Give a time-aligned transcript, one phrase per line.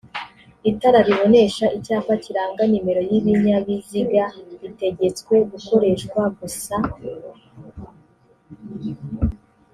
[0.71, 4.23] itara ribonesha icyapa kiranga numero z’ibinyabiziga
[4.61, 6.75] ritegetswe gukoreshwa gusa